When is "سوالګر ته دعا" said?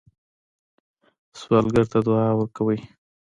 1.39-2.27